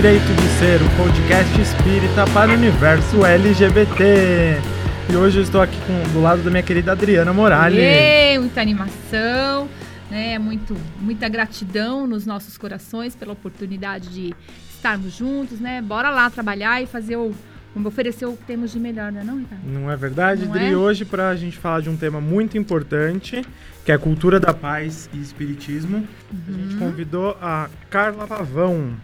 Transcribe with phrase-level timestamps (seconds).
[0.00, 4.56] Direito de Ser, um podcast espírita para o universo LGBT.
[5.10, 7.78] E hoje eu estou aqui com, do lado da minha querida Adriana Morales.
[7.78, 9.68] Ei, muita animação,
[10.10, 10.38] né?
[10.38, 14.34] Muito, muita gratidão nos nossos corações pela oportunidade de
[14.74, 15.82] estarmos juntos, né?
[15.82, 17.34] Bora lá trabalhar e fazer o
[17.74, 19.62] Vamos oferecer o que temos de melhor, não é não, Ricardo?
[19.64, 20.72] Não é verdade, Não Dri?
[20.72, 20.76] é?
[20.76, 23.44] Hoje, para a gente falar de um tema muito importante,
[23.84, 26.78] que é a cultura da paz e espiritismo, a gente Uhum.
[26.80, 28.94] convidou a Carla Pavão.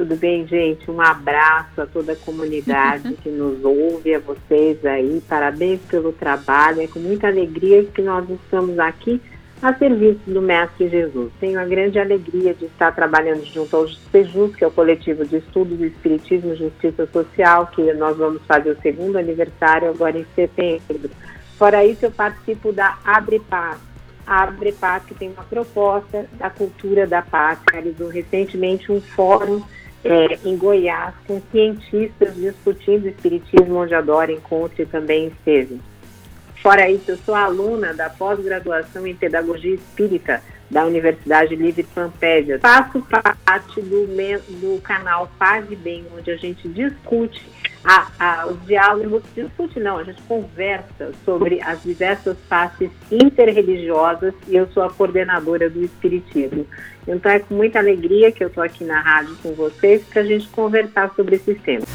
[0.00, 0.90] Tudo bem, gente?
[0.90, 5.22] Um abraço a toda a comunidade que nos ouve, a vocês aí.
[5.28, 6.80] Parabéns pelo trabalho.
[6.80, 9.20] É com muita alegria que nós estamos aqui
[9.60, 11.30] a serviço do Mestre Jesus.
[11.38, 15.36] Tenho a grande alegria de estar trabalhando junto ao Sejus, que é o coletivo de
[15.36, 20.24] estudos do Espiritismo e Justiça Social, que nós vamos fazer o segundo aniversário agora em
[20.34, 21.10] setembro.
[21.58, 23.76] Fora isso, eu participo da Abre Paz.
[24.26, 29.62] A Abre Paz, que tem uma proposta da cultura da paz, realizou recentemente um fórum
[30.04, 35.80] é, em Goiás com cientistas discutindo espiritismo, onde a Dora Encontre também esteve.
[36.62, 42.58] Fora isso, eu sou aluna da pós-graduação em Pedagogia Espírita da Universidade Livre Pampédia.
[42.60, 43.02] Faço
[43.44, 45.30] parte do, do canal
[45.70, 47.44] e Bem, onde a gente discute
[47.84, 54.56] a, a, os diálogos, discute não, a gente conversa sobre as diversas faces interreligiosas e
[54.56, 56.66] eu sou a coordenadora do Espiritismo.
[57.08, 60.24] Então é com muita alegria que eu estou aqui na rádio com vocês para a
[60.24, 61.88] gente conversar sobre esses temas.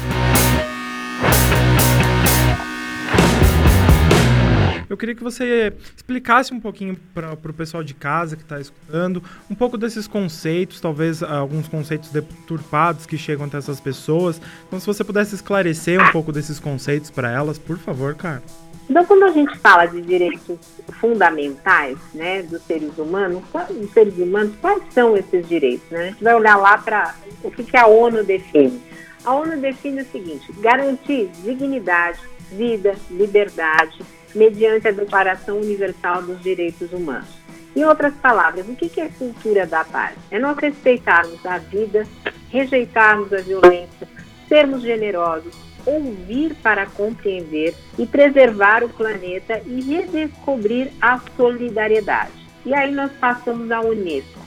[4.88, 9.22] Eu queria que você explicasse um pouquinho para o pessoal de casa que está escutando,
[9.50, 14.40] um pouco desses conceitos, talvez ah, alguns conceitos deturpados que chegam até essas pessoas.
[14.66, 18.42] Então, se você pudesse esclarecer um pouco desses conceitos para elas, por favor, cara.
[18.88, 20.58] Então, quando a gente fala de direitos
[21.00, 25.88] fundamentais, né, dos seres humanos, dos seres humanos, quais são esses direitos?
[25.90, 26.00] Né?
[26.00, 28.80] A gente vai olhar lá para o que, que a ONU define.
[29.24, 32.20] A ONU define o seguinte: garantir dignidade,
[32.52, 33.98] vida, liberdade,
[34.36, 37.28] mediante a Declaração Universal dos Direitos Humanos.
[37.74, 40.14] Em outras palavras, o que é cultura da paz?
[40.30, 42.06] É nós respeitarmos a vida,
[42.50, 44.08] rejeitarmos a violência,
[44.48, 45.54] sermos generosos,
[45.84, 52.32] ouvir para compreender e preservar o planeta e redescobrir a solidariedade.
[52.64, 54.40] E aí nós passamos à Unesco.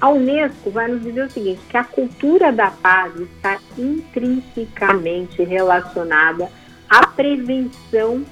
[0.00, 6.50] A Unesco vai nos dizer o seguinte, que a cultura da paz está intrinsecamente relacionada
[6.90, 8.24] à prevenção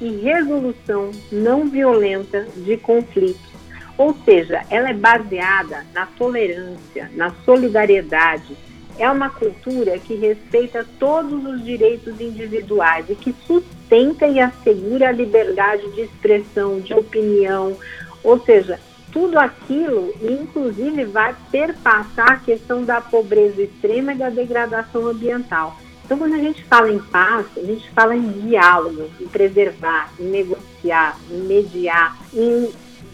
[0.00, 3.48] e resolução não violenta de conflitos.
[3.96, 8.56] Ou seja, ela é baseada na tolerância, na solidariedade.
[8.96, 15.12] É uma cultura que respeita todos os direitos individuais e que sustenta e assegura a
[15.12, 17.76] liberdade de expressão, de opinião.
[18.22, 18.78] Ou seja,
[19.12, 25.76] tudo aquilo, inclusive, vai perpassar a questão da pobreza extrema e da degradação ambiental.
[26.08, 30.24] Então, quando a gente fala em paz, a gente fala em diálogo, em preservar, em
[30.24, 32.70] negociar, em mediar, em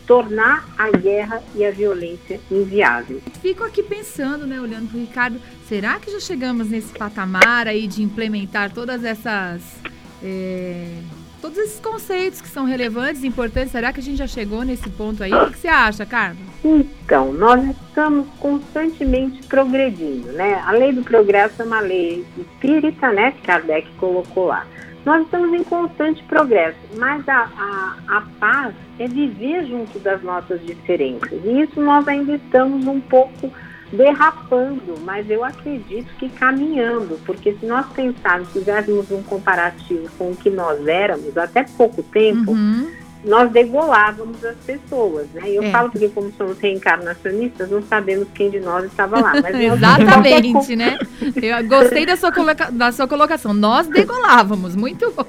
[0.06, 3.20] tornar a guerra e a violência inviáveis.
[3.42, 8.00] Fico aqui pensando, né, olhando pro Ricardo, será que já chegamos nesse patamar aí de
[8.00, 9.60] implementar todas essas.
[10.22, 11.00] é,
[11.44, 13.70] todos esses conceitos que são relevantes e importantes?
[13.70, 15.30] Será que a gente já chegou nesse ponto aí?
[15.30, 16.38] O que você acha, Carlos?
[16.64, 20.54] Então, nós estamos constantemente progredindo, né?
[20.64, 24.66] A lei do progresso é uma lei espírita, né, que Kardec colocou lá.
[25.04, 30.64] Nós estamos em constante progresso, mas a, a, a paz é viver junto das nossas
[30.64, 31.30] diferenças.
[31.44, 33.52] E isso nós ainda estamos um pouco
[33.96, 40.36] derrapando, mas eu acredito que caminhando, porque se nós pensarmos, fizéssemos um comparativo com o
[40.36, 42.90] que nós éramos até pouco tempo, Uhum.
[43.24, 45.42] nós degolávamos as pessoas, né?
[45.46, 45.70] Eu É.
[45.70, 49.32] falo porque como somos reencarnacionistas, não sabemos quem de nós estava lá.
[49.42, 50.98] Mas Exatamente, né?
[51.42, 53.54] Eu gostei da sua, coloca- da sua colocação.
[53.54, 55.24] Nós degolávamos, muito bom.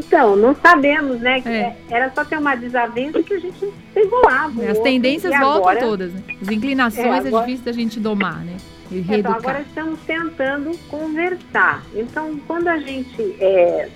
[0.00, 1.40] Então, não sabemos, né?
[1.40, 1.76] Que É.
[1.90, 4.58] era só ter uma desavença que a gente degolava.
[4.58, 4.82] o As outro.
[4.82, 6.22] tendências voltam agora, todas, né?
[6.40, 8.56] As inclinações É, é, agora- difícil da gente domar, né?
[8.90, 11.84] Então, agora estamos tentando conversar.
[11.94, 13.88] Então, quando a gente é,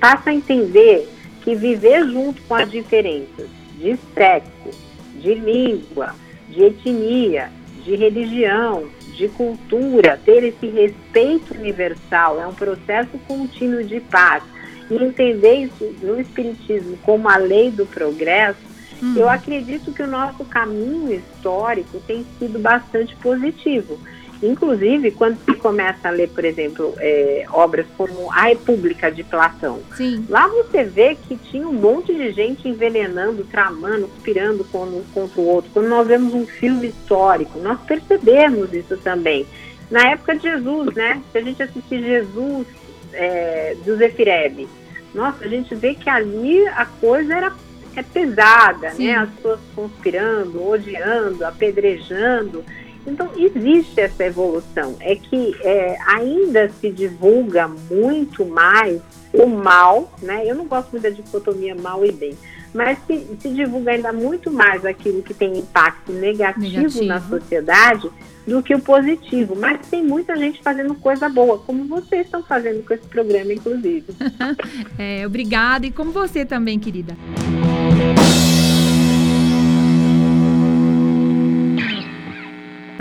[0.00, 1.06] passa a entender
[1.42, 4.70] que viver junto com as diferenças de sexo,
[5.16, 6.14] de língua,
[6.48, 7.50] de etnia,
[7.84, 8.84] de religião,
[9.16, 14.42] de cultura, ter esse respeito universal é um processo contínuo de paz.
[14.92, 18.72] E entender isso no Espiritismo como a lei do progresso
[19.02, 19.14] Hum.
[19.16, 23.98] eu acredito que o nosso caminho histórico tem sido bastante positivo.
[24.40, 29.80] Inclusive, quando se começa a ler, por exemplo, é, obras como A República de Platão,
[29.96, 30.24] Sim.
[30.28, 35.46] lá você vê que tinha um monte de gente envenenando, tramando, conspirando com- contra o
[35.46, 35.70] outro.
[35.74, 39.46] Quando nós vemos um filme histórico, nós percebemos isso também.
[39.90, 41.20] Na época de Jesus, né?
[41.32, 42.66] Se a gente assistir Jesus
[43.12, 44.68] é, do Zefireb,
[45.14, 47.52] nossa, a gente vê que ali a coisa era
[47.94, 48.94] é pesada, né?
[48.94, 49.06] Sim.
[49.08, 49.16] né?
[49.16, 52.64] As pessoas conspirando, odiando, apedrejando.
[53.06, 54.96] Então, existe essa evolução.
[55.00, 60.42] É que é, ainda se divulga muito mais o mal, né?
[60.46, 62.36] Eu não gosto muito da dicotomia mal e bem,
[62.72, 68.10] mas se, se divulga ainda muito mais aquilo que tem impacto negativo, negativo, na sociedade
[68.46, 69.56] do que o positivo.
[69.56, 74.06] Mas tem muita gente fazendo coisa boa, como vocês estão fazendo com esse programa, inclusive.
[74.98, 77.16] é, obrigada, e como você também, querida.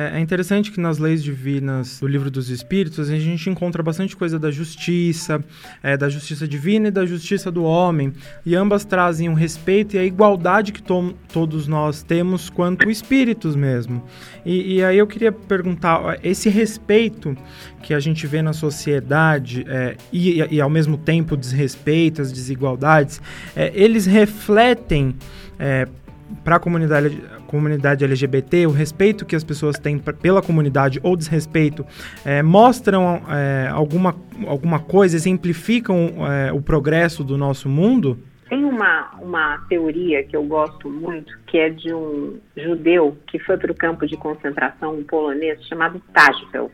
[0.02, 4.16] É, é interessante que nas leis divinas do livro dos Espíritos a gente encontra bastante
[4.16, 5.44] coisa da justiça,
[5.84, 8.14] é, da justiça divina e da justiça do homem,
[8.46, 12.90] e ambas trazem o um respeito e a igualdade que to todos nós temos quanto
[12.90, 14.04] espíritos mesmo.
[14.46, 17.36] E, e, aí eu queria perguntar, esse respeito
[17.82, 23.22] que a gente vê na sociedade é, e, e, ao mesmo tempo desrespeito, as desigualdades,
[23.56, 25.16] é, eles refletem
[25.60, 25.88] é,
[26.44, 31.86] para a comunidade, comunidade LGBT, o respeito que as pessoas têm pela comunidade ou desrespeito,
[32.26, 34.16] é, mostram é, alguma,
[34.48, 38.18] alguma coisa, exemplificam é, o progresso do nosso mundo?
[38.50, 43.58] Tem uma, uma teoria que eu gosto muito, que é de um judeu que foi
[43.58, 46.70] para o campo de concentração um polonês chamado Tajfel.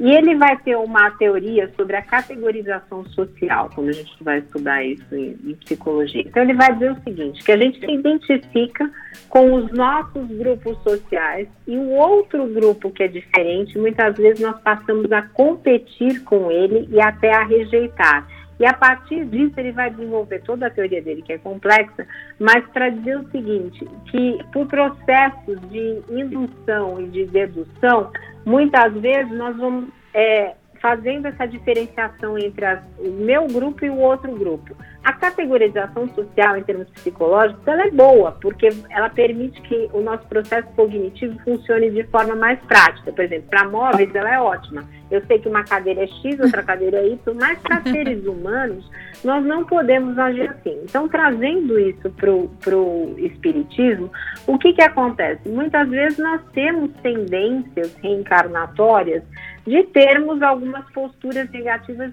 [0.00, 4.84] E ele vai ter uma teoria sobre a categorização social, quando a gente vai estudar
[4.84, 6.22] isso em, em, psicologia.
[6.26, 8.90] Então, ele vai dizer o seguinte: que a gente se identifica
[9.28, 14.60] com os nossos grupos sociais e o outro grupo que é diferente, muitas vezes nós
[14.60, 18.26] passamos a competir com ele e até a rejeitar.
[18.58, 22.06] E a partir disso ele vai desenvolver toda a teoria dele, que é complexa,
[22.38, 28.10] mas para dizer o seguinte, que por processos de indução e de dedução,
[28.44, 33.98] muitas vezes nós vamos é, fazendo essa diferenciação entre as, o meu grupo e o
[33.98, 34.76] outro grupo.
[35.04, 40.26] A categorização social, em termos psicológicos, ela é boa, porque ela permite que o nosso
[40.26, 43.12] processo cognitivo funcione de forma mais prática.
[43.12, 44.82] Por exemplo, para móveis, ela é ótima.
[45.10, 48.90] Eu sei que uma cadeira é X, outra cadeira é Y, mas para seres humanos,
[49.22, 50.80] nós não podemos agir assim.
[50.84, 52.30] Então, trazendo isso para
[52.76, 54.10] o espiritismo,
[54.46, 55.48] o que, que acontece?
[55.48, 59.22] Muitas vezes nós temos tendências reencarnatórias
[59.66, 62.12] de termos algumas posturas negativas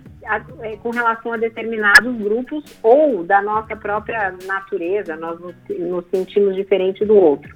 [0.61, 6.55] é, com relação a determinados grupos ou da nossa própria natureza, nós nos, nos sentimos
[6.55, 7.53] diferente do outro.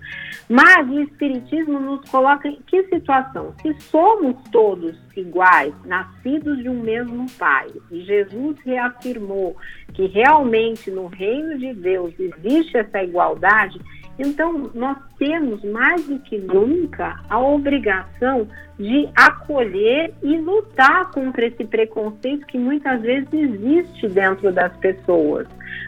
[0.48, 3.54] Mas o Espiritismo nos coloca em que situação?
[3.62, 9.56] Se somos todos iguais, nascidos de um mesmo Pai, e Jesus reafirmou
[9.94, 13.80] que realmente no reino de Deus existe essa igualdade,
[14.18, 18.48] então, nós temos mais do que nunca a obrigação
[18.80, 25.48] de acolher e lutar contra esse preconceito que muitas vezes existe dentro das pessoas.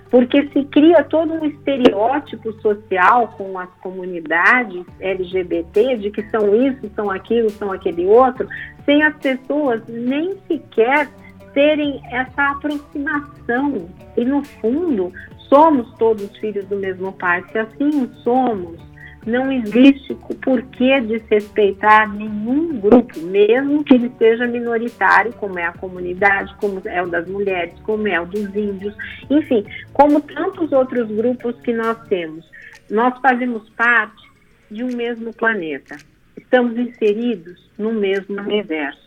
[0.09, 6.89] Porque se cria todo um estereótipo social com as comunidades LGBT de que são isso,
[6.95, 8.47] são aquilo, são aquele outro,
[8.85, 11.09] sem as pessoas nem sequer
[11.53, 13.89] terem essa aproximação.
[14.15, 15.11] E no fundo,
[15.49, 17.43] somos todos filhos do mesmo pai.
[17.51, 18.79] Se assim somos,
[19.25, 26.55] não existe porquê desrespeitar nenhum grupo, mesmo que ele seja minoritário, como é a comunidade,
[26.61, 28.95] como é o das mulheres, como é o dos índios,
[29.29, 32.49] enfim, como tantos outros grupos que nós temos.
[32.89, 34.27] Nós fazemos parte
[34.71, 35.97] de um mesmo planeta,
[36.37, 39.06] estamos inseridos no mesmo universo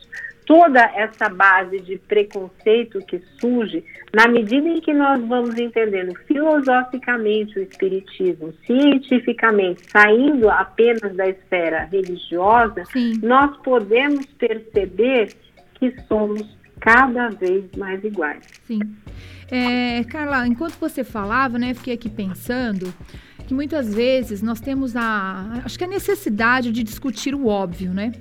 [0.50, 7.57] toda essa base de preconceito que surge, na medida em que nós vamos entendendo filosoficamente
[7.57, 13.12] o Espiritismo, cientificamente, saindo apenas da esfera religiosa, Sim.
[13.23, 15.28] nós podemos perceber
[15.75, 16.45] que somos
[16.80, 18.45] cada vez mais iguais.
[18.64, 18.80] Sim.
[19.49, 22.92] É, Carla, enquanto você falava, né, fiquei aqui pensando
[23.47, 28.12] que muitas vezes nós temos a, acho que a necessidade de discutir o óbvio, né?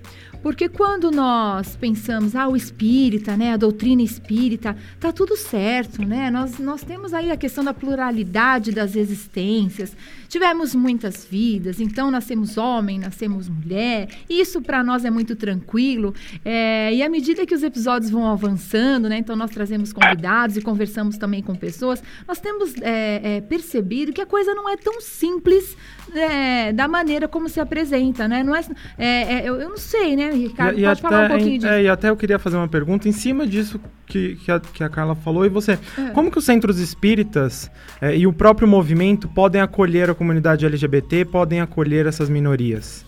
[0.41, 6.31] Porque quando nós pensamos, ah, o espírita, né, a doutrina espírita, tá tudo certo, né?
[6.31, 9.96] Nós, nós temos aí a questão da pluralidade das existências.
[10.29, 14.10] Tivemos muitas vidas, então nascemos homem, nascemos mulher.
[14.29, 16.13] Isso para nós é muito tranquilo.
[16.46, 20.62] É, e à medida que os episódios vão avançando, né, então nós trazemos convidados e
[20.62, 25.01] conversamos também com pessoas, nós temos é, é, percebido que a coisa não é tão
[25.01, 25.75] simples
[26.13, 28.43] é, da maneira como se apresenta, né?
[28.43, 28.62] Não é,
[28.98, 30.77] é, é eu, eu, não sei, né, Ricardo?
[30.77, 31.67] E, e pode até, falar um pouquinho disso.
[31.67, 34.83] É, e até eu queria fazer uma pergunta em cima disso que, que, a, que
[34.83, 35.45] a Carla falou.
[35.45, 36.09] E você, é.
[36.13, 37.69] como que os centros espíritas
[38.01, 43.05] é, e o próprio movimento podem acolher a comunidade LGBT, podem acolher essas minorias?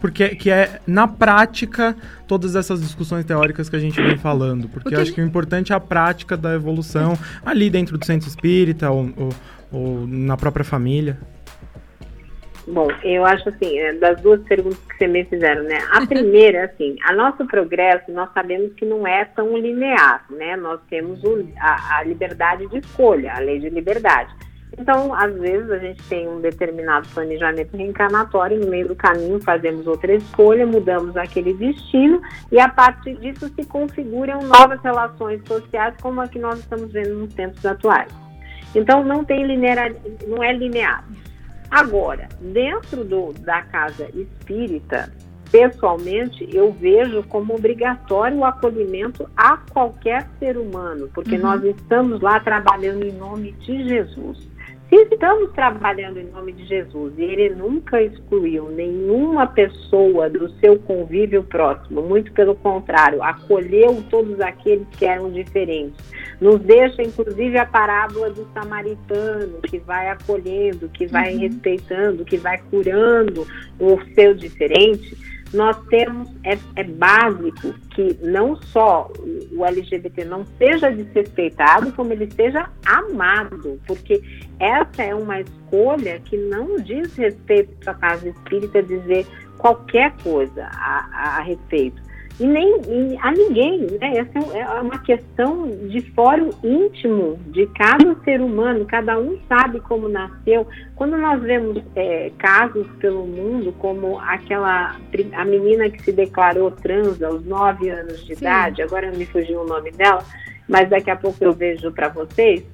[0.00, 1.96] porque que é na prática
[2.26, 5.72] todas essas discussões teóricas que a gente vem falando, porque, porque acho que o importante
[5.72, 9.28] é a prática da evolução ali dentro do centro espírita ou, ou,
[9.72, 11.18] ou na própria família.
[12.70, 15.78] Bom, eu acho assim, é, das duas perguntas que você me fizeram, né?
[15.90, 20.54] A primeira, assim, a nosso progresso, nós sabemos que não é tão linear, né?
[20.54, 24.30] Nós temos o, a, a liberdade de escolha, a lei de liberdade.
[24.78, 29.86] Então, às vezes, a gente tem um determinado planejamento reencarnatório, no meio do caminho fazemos
[29.86, 32.20] outra escolha, mudamos aquele destino,
[32.52, 37.14] e a partir disso se configuram novas relações sociais, como a que nós estamos vendo
[37.14, 38.12] nos tempos atuais.
[38.74, 39.90] Então, não tem linear,
[40.26, 41.02] não é linear.
[41.70, 45.12] Agora, dentro do, da casa espírita,
[45.50, 51.42] pessoalmente, eu vejo como obrigatório o acolhimento a qualquer ser humano, porque uhum.
[51.42, 54.48] nós estamos lá trabalhando em nome de Jesus.
[54.88, 60.78] Se estamos trabalhando em nome de Jesus e ele nunca excluiu nenhuma pessoa do seu
[60.78, 66.02] convívio próximo, muito pelo contrário, acolheu todos aqueles que eram diferentes.
[66.40, 71.40] Nos deixa, inclusive, a parábola do samaritano, que vai acolhendo, que vai uhum.
[71.40, 73.46] respeitando, que vai curando
[73.78, 79.10] o seu diferente nós temos, é, é, básico que não só
[79.52, 84.22] o LGBT não seja desrespeitado, como ele seja amado, porque
[84.60, 89.26] essa é uma escolha que não diz respeito à casa espírita dizer
[89.56, 92.07] qualquer coisa a, a respeito
[92.40, 93.80] e nem a ninguém.
[94.00, 94.18] Né?
[94.18, 99.80] Essa é, é uma questão de fórum íntimo de cada ser humano, cada um sabe
[99.80, 100.66] como nasceu.
[100.94, 104.96] Quando nós vemos é, casos pelo mundo, como aquela
[105.32, 108.44] a menina que se declarou trans aos nove anos de Sim.
[108.44, 110.24] idade, agora me fugiu o nome dela,
[110.68, 112.64] mas daqui a pouco eu vejo para vocês.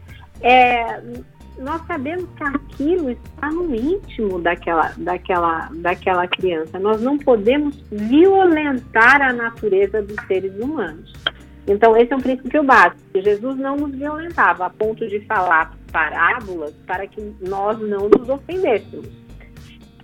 [0.40, 1.00] É,
[1.58, 6.78] nós sabemos que aquilo está no íntimo daquela, daquela, daquela criança.
[6.78, 11.12] Nós não podemos violentar a natureza dos seres humanos.
[11.66, 13.00] Então, esse é um princípio básico.
[13.14, 19.08] Jesus não nos violentava a ponto de falar parábolas para que nós não nos ofendêssemos.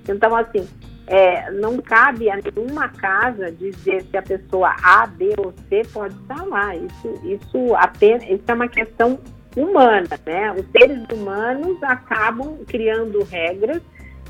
[0.09, 0.66] Então, assim,
[1.07, 6.14] é, não cabe a nenhuma casa dizer se a pessoa A, B ou C pode
[6.49, 6.75] lá.
[6.76, 9.19] Isso, isso, apenas, isso é uma questão
[9.57, 10.52] humana, né?
[10.52, 13.83] Os seres humanos acabam criando regras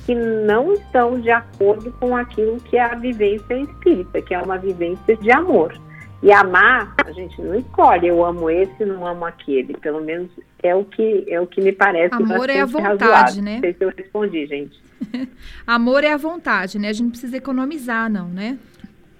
[0.07, 4.59] que não estão de acordo com aquilo que é a vivência espírita, que é uma
[4.59, 5.79] vivência de amor.
[6.23, 9.75] E amar, a gente não escolhe, eu amo esse, não amo aquele.
[9.79, 10.31] Pelo menos
[10.62, 13.43] é o que é o que me parece Amor é a vontade, razoável.
[13.43, 13.55] né?
[13.55, 14.83] Não sei se eu respondi, gente.
[15.67, 16.89] amor é a vontade, né?
[16.89, 18.59] A gente não precisa economizar, não, né?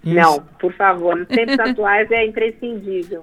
[0.05, 0.15] Isso.
[0.15, 3.23] Não, por favor, nos tempos atuais é imprescindível.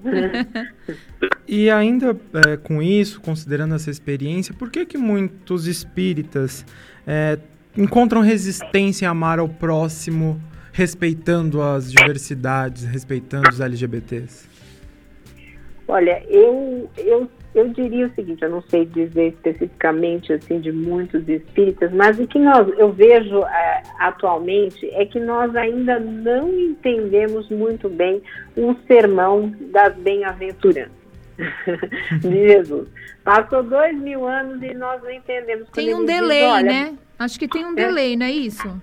[1.46, 2.16] e ainda
[2.46, 6.64] é, com isso, considerando essa experiência, por que que muitos espíritas
[7.06, 7.38] é,
[7.76, 10.40] encontram resistência em amar ao próximo,
[10.72, 14.48] respeitando as diversidades, respeitando os LGBTs?
[15.88, 21.28] Olha, eu, eu eu diria o seguinte, eu não sei dizer especificamente assim de muitos
[21.28, 27.48] espíritas, mas o que nós, eu vejo é, atualmente é que nós ainda não entendemos
[27.50, 28.22] muito bem
[28.56, 30.92] o sermão das bem-aventuranças
[32.20, 32.88] de Jesus.
[33.24, 35.68] Passou dois mil anos e nós não entendemos.
[35.70, 36.98] Tem um delay, diz, né?
[37.18, 38.80] Acho que tem um é, delay, não é isso?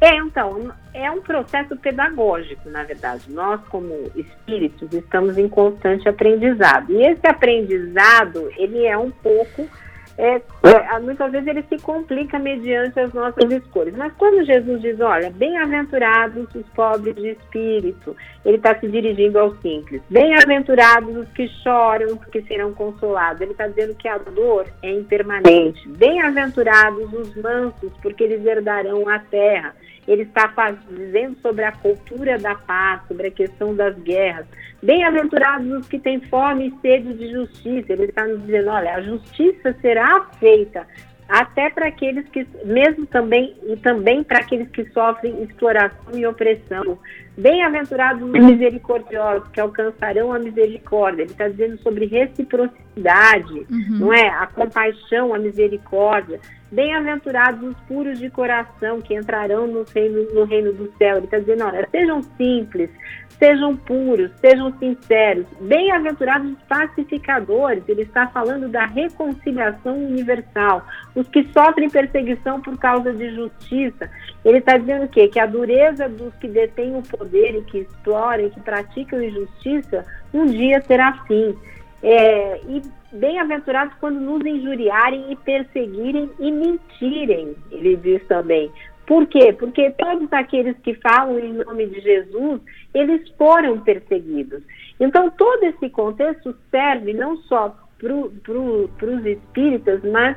[0.00, 3.30] É, então, é um processo pedagógico, na verdade.
[3.30, 6.92] Nós, como espíritos, estamos em constante aprendizado.
[6.92, 9.68] E esse aprendizado, ele é um pouco
[10.16, 13.96] é, é, muitas vezes ele se complica mediante as nossas escolhas.
[13.96, 19.58] Mas quando Jesus diz, olha, bem-aventurados os pobres de espírito, ele está se dirigindo aos
[19.60, 20.00] simples.
[20.08, 23.40] Bem-aventurados os que choram, porque serão consolados.
[23.40, 25.88] Ele está dizendo que a dor é impermanente.
[25.88, 29.74] Bem-aventurados os mansos, porque eles herdarão a terra
[30.06, 30.52] ele está
[30.90, 34.46] dizendo sobre a cultura da paz, sobre a questão das guerras.
[34.82, 37.92] Bem-aventurados os que têm fome e sede de justiça.
[37.92, 40.86] Ele está nos dizendo: olha, a justiça será feita
[41.28, 46.98] até para aqueles que, mesmo também, e também para aqueles que sofrem exploração e opressão.
[47.36, 51.22] Bem-aventurados os misericordiosos, que alcançarão a misericórdia.
[51.22, 53.98] Ele está dizendo sobre reciprocidade, uhum.
[53.98, 54.28] não é?
[54.28, 56.40] A compaixão, a misericórdia.
[56.74, 61.18] Bem-aventurados os puros de coração, que entrarão no reino, no reino do céu.
[61.18, 62.90] Ele está dizendo, olha, sejam simples,
[63.38, 65.46] sejam puros, sejam sinceros.
[65.60, 70.84] Bem-aventurados os pacificadores, ele está falando da reconciliação universal.
[71.14, 74.10] Os que sofrem perseguição por causa de justiça.
[74.44, 75.28] Ele está dizendo o quê?
[75.28, 80.04] Que a dureza dos que detêm o poder e que exploram e que praticam injustiça,
[80.32, 81.56] um dia terá fim.
[82.02, 82.82] É, e
[83.14, 88.70] bem-aventurados quando nos injuriarem e perseguirem e mentirem, ele diz também,
[89.06, 89.52] Por quê?
[89.52, 92.60] Porque todos aqueles que falam em nome de Jesus,
[92.92, 94.62] eles foram perseguidos.
[94.98, 100.36] Então, todo esse contexto serve não só para pro, os espíritas, mas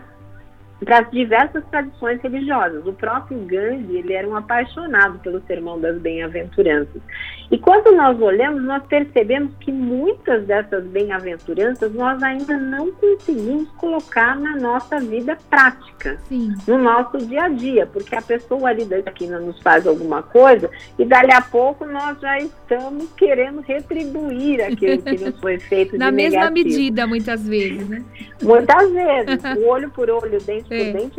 [0.84, 2.86] para as diversas tradições religiosas.
[2.86, 7.02] O próprio Gandhi, ele era um apaixonado pelo Sermão das Bem-aventuranças.
[7.50, 14.38] E quando nós olhamos, nós percebemos que muitas dessas bem-aventuranças nós ainda não conseguimos colocar
[14.38, 16.54] na nossa vida prática, Sim.
[16.68, 20.70] no nosso dia a dia, porque a pessoa ali da esquina nos faz alguma coisa
[21.00, 26.12] e dali a pouco nós já estamos querendo retribuir aquilo que nos foi feito na
[26.12, 26.68] mesma negativo.
[26.68, 28.04] medida, muitas vezes, né?
[28.42, 30.67] Muitas vezes, o olho por olho, dente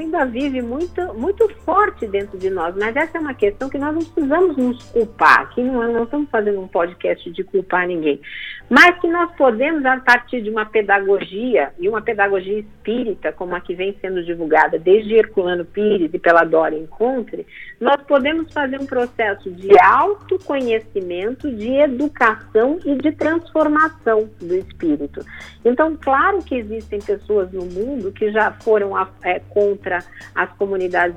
[0.00, 3.94] ainda vive muito, muito forte dentro de nós, mas essa é uma questão que nós
[3.94, 8.20] não precisamos nos culpar, aqui não, não estamos fazendo um podcast de culpar ninguém,
[8.68, 13.60] mas que nós podemos, a partir de uma pedagogia, e uma pedagogia espírita, como a
[13.60, 17.46] que vem sendo divulgada desde Herculano Pires e pela Dora Encontre,
[17.80, 25.24] nós podemos fazer um processo de autoconhecimento, de educação e de transformação do espírito.
[25.64, 29.98] Então, claro que existem pessoas no mundo que já foram é, contra
[30.34, 31.16] as comunidades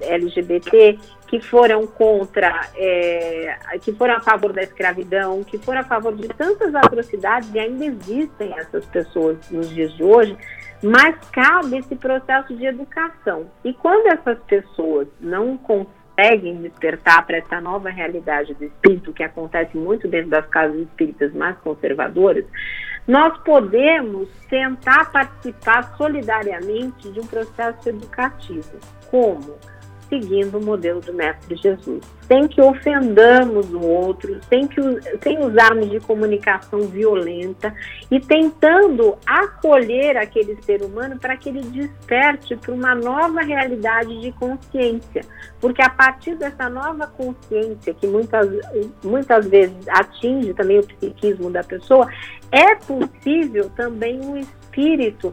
[0.00, 0.98] LGBT,
[1.30, 6.26] que foram contra, é, que foram a favor da escravidão, que foram a favor de
[6.26, 10.36] tantas atrocidades, e ainda existem essas pessoas nos dias de hoje,
[10.82, 13.46] mas cabe esse processo de educação.
[13.64, 19.76] E quando essas pessoas não conseguem despertar para essa nova realidade do espírito, que acontece
[19.76, 22.44] muito dentro das casas espíritas mais conservadoras,
[23.06, 28.80] nós podemos tentar participar solidariamente de um processo educativo.
[29.08, 29.56] Como?
[30.10, 34.80] Seguindo o modelo do Mestre Jesus, sem que ofendamos o outro, sem, que,
[35.22, 37.72] sem usarmos de comunicação violenta
[38.10, 44.32] e tentando acolher aquele ser humano para que ele desperte para uma nova realidade de
[44.32, 45.22] consciência.
[45.60, 48.48] Porque a partir dessa nova consciência, que muitas,
[49.04, 52.06] muitas vezes atinge também o psiquismo da pessoa,
[52.50, 55.32] é possível também um espírito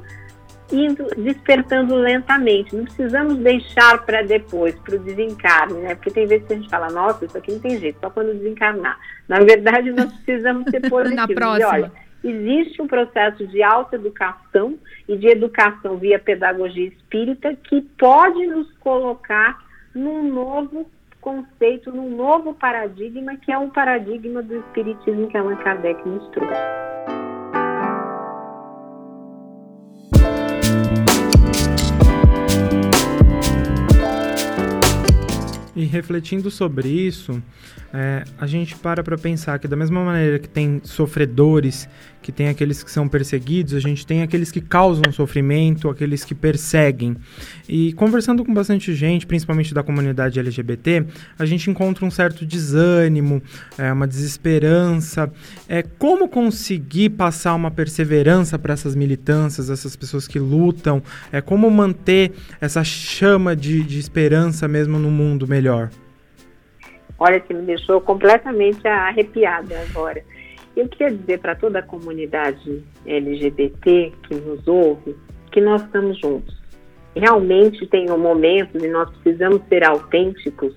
[0.72, 2.76] indo despertando lentamente.
[2.76, 5.96] Não precisamos deixar para depois, para o desencarne, né?
[5.96, 8.34] Porque tem vezes que a gente fala, nossa, isso aqui não tem jeito, só quando
[8.34, 9.00] desencarnar.
[9.28, 11.16] Na verdade, nós precisamos ser positivos.
[11.16, 11.80] Na próxima.
[11.80, 11.92] E olha,
[12.24, 14.78] existe um processo de autoeducação
[15.08, 19.58] e de educação via pedagogia espírita que pode nos colocar
[19.94, 20.90] num novo
[21.22, 27.17] conceito, num novo paradigma, que é o paradigma do espiritismo que Allan Kardec nos trouxe.
[35.88, 37.42] Refletindo sobre isso,
[37.94, 41.88] é, a gente para para pensar que da mesma maneira que tem sofredores,
[42.22, 46.36] que tem aqueles que são perseguidos, a gente tem aqueles que causam sofrimento, aqueles que
[46.36, 47.16] perseguem.
[47.70, 51.06] E conversando com bastante gente, principalmente da comunidade LGBT,
[51.40, 53.42] a gente encontra um certo desânimo,
[53.78, 55.32] é, uma desesperança.
[55.70, 61.02] É, como conseguir passar uma perseverança para essas militâncias, essas pessoas que lutam?
[61.32, 65.77] É, como manter essa chama de, de esperança mesmo no mundo melhor?
[67.20, 70.24] Olha, que me deixou completamente arrepiada agora.
[70.76, 75.16] Eu queria dizer para toda a comunidade LGBT que nos ouve
[75.52, 76.56] que nós estamos juntos.
[77.16, 80.76] Realmente tem um momentos e nós precisamos ser autênticos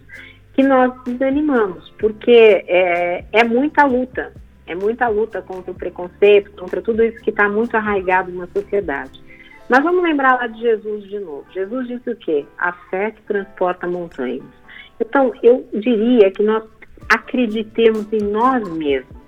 [0.54, 4.32] que nós desanimamos, porque é, é muita luta,
[4.66, 9.22] é muita luta contra o preconceito, contra tudo isso que está muito arraigado na sociedade.
[9.68, 11.44] Mas vamos lembrar lá de Jesus de novo.
[11.52, 12.46] Jesus disse o quê?
[12.58, 14.59] A fé que transporta montanhas.
[15.00, 16.64] Então, eu diria que nós
[17.08, 19.20] acreditemos em nós mesmos.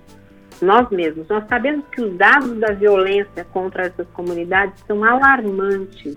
[0.61, 1.27] Nós mesmos.
[1.29, 6.15] Nós sabemos que os dados da violência contra essas comunidades são alarmantes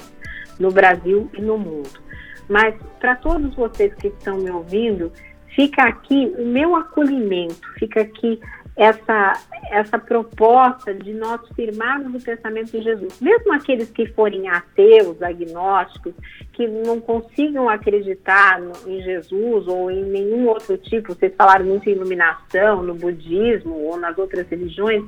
[0.59, 1.99] no Brasil e no mundo.
[2.47, 5.11] Mas, para todos vocês que estão me ouvindo,
[5.55, 8.39] fica aqui o meu acolhimento, fica aqui
[8.75, 9.33] essa,
[9.71, 13.21] essa proposta de nós firmarmos o pensamento de Jesus.
[13.21, 16.13] Mesmo aqueles que forem ateus, agnósticos,
[16.51, 21.89] que não consigam acreditar no, em Jesus ou em nenhum outro tipo, vocês falaram muito
[21.89, 25.03] em iluminação, no budismo ou nas outras religiões,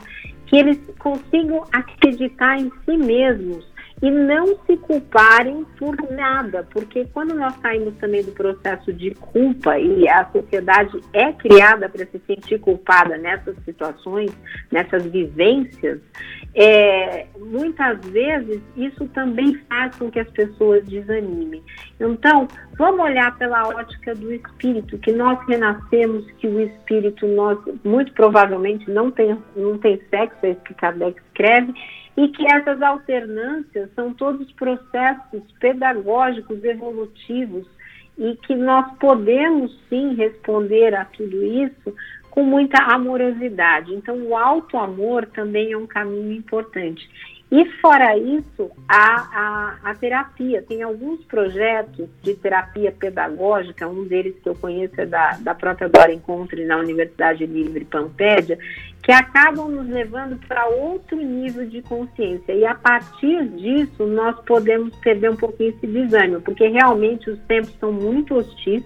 [0.45, 3.67] que eles consigam acreditar em si mesmos
[4.01, 9.79] e não se culparem por nada, porque quando nós saímos também do processo de culpa
[9.79, 14.31] e a sociedade é criada para se sentir culpada nessas situações,
[14.71, 15.99] nessas vivências,
[16.53, 21.63] é, muitas vezes isso também faz com que as pessoas desanimem.
[21.99, 28.13] Então, vamos olhar pela ótica do espírito, que nós renascemos, que o espírito nós muito
[28.13, 31.73] provavelmente não tem, não tem sexo, é isso que Kardec escreve,
[32.17, 37.67] e que essas alternâncias são todos processos pedagógicos evolutivos
[38.17, 41.93] e que nós podemos sim responder a tudo isso
[42.31, 43.93] com muita amorosidade.
[43.93, 47.07] Então, o alto amor também é um caminho importante.
[47.49, 50.61] E fora isso, a, a, a, terapia.
[50.61, 55.87] Tem alguns projetos de terapia pedagógica, um deles que eu conheço é da, da própria
[55.87, 58.59] Dora Encontre na Universidade Livre Pampédia,
[59.01, 62.51] que acabam nos levando para outro nível de consciência.
[62.51, 67.73] E a partir disso, nós podemos perder um pouquinho esse desânimo, porque realmente os tempos
[67.79, 68.83] são muito hostis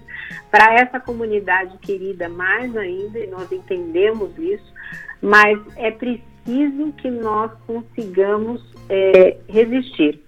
[0.52, 4.72] para essa comunidade querida, mais ainda, e nós entendemos isso,
[5.20, 10.21] mas é preciso preciso que nós consigamos é, resistir.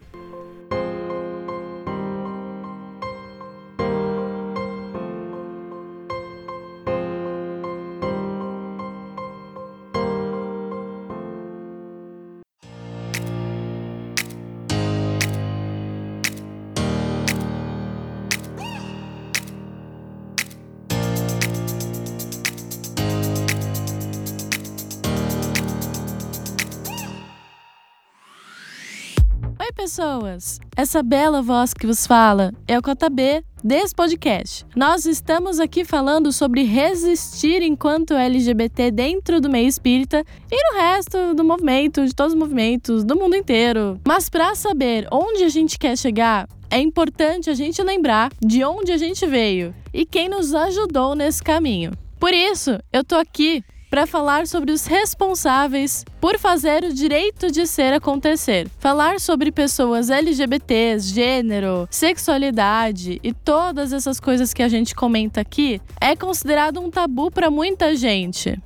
[30.75, 34.65] Essa bela voz que vos fala é o Cota B desse podcast.
[34.75, 41.33] Nós estamos aqui falando sobre resistir enquanto LGBT dentro do meio espírita e no resto
[41.33, 43.99] do movimento, de todos os movimentos, do mundo inteiro.
[44.05, 48.91] Mas para saber onde a gente quer chegar, é importante a gente lembrar de onde
[48.91, 51.91] a gente veio e quem nos ajudou nesse caminho.
[52.19, 57.67] Por isso, eu tô aqui para falar sobre os responsáveis por fazer o direito de
[57.67, 58.67] ser acontecer.
[58.79, 65.79] Falar sobre pessoas LGBTs, gênero, sexualidade e todas essas coisas que a gente comenta aqui
[66.01, 68.59] é considerado um tabu para muita gente.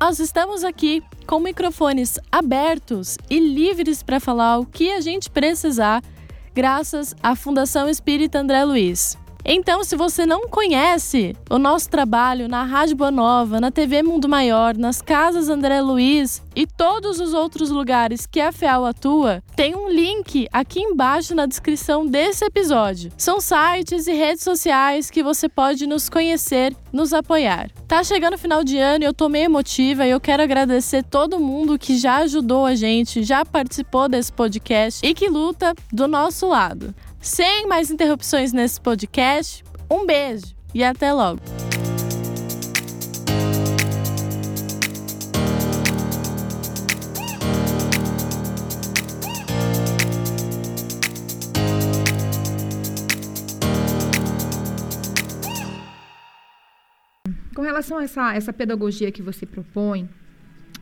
[0.00, 6.02] Nós estamos aqui com microfones abertos e livres para falar o que a gente precisar,
[6.52, 9.16] graças à Fundação Espírita André Luiz.
[9.44, 14.28] Então, se você não conhece o nosso trabalho na Rádio Boa Nova, na TV Mundo
[14.28, 19.74] Maior, nas Casas André Luiz e todos os outros lugares que a FEAL atua, tem
[19.74, 23.10] um link aqui embaixo na descrição desse episódio.
[23.16, 27.70] São sites e redes sociais que você pode nos conhecer, nos apoiar.
[27.88, 31.02] Tá chegando o final de ano e eu tô meio emotiva e eu quero agradecer
[31.02, 36.06] todo mundo que já ajudou a gente, já participou desse podcast e que luta do
[36.06, 36.94] nosso lado.
[37.22, 41.38] Sem mais interrupções nesse podcast, um beijo e até logo.
[57.54, 60.08] Com relação a essa, essa pedagogia que você propõe,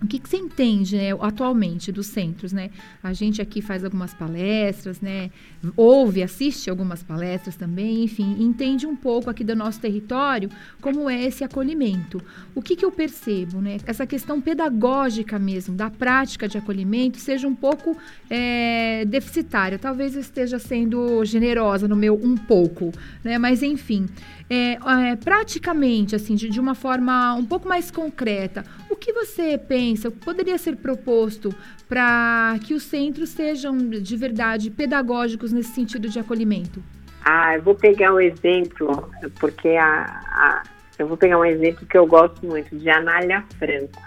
[0.01, 2.71] o que, que, você entende né, atualmente dos centros, né?
[3.03, 5.31] A gente aqui faz algumas palestras, né?
[5.77, 10.49] Ouve, assiste algumas palestras também, enfim, entende um pouco aqui do nosso território
[10.81, 12.23] como é esse acolhimento.
[12.55, 13.79] O que, que eu percebo, né?
[13.87, 17.97] Essa questão pedagógica mesmo, da prática de acolhimento, seja um pouco
[18.31, 19.81] é, deficitária.
[19.81, 22.93] Talvez eu esteja sendo generosa no meu um pouco,
[23.25, 23.37] né?
[23.37, 24.07] Mas enfim,
[24.51, 24.73] é,
[25.11, 30.11] é, praticamente, assim, de, de uma forma um pouco mais concreta, o que você pensa,
[30.11, 31.55] poderia ser proposto
[31.89, 36.83] para que os centros sejam de verdade pedagógicos nesse sentido de acolhimento?
[37.25, 40.63] Ah, eu vou pegar um exemplo, porque a, a,
[40.99, 44.03] eu vou pegar um exemplo que eu gosto muito, de Anália Franco.